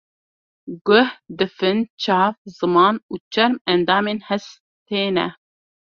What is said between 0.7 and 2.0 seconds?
Guh, difin,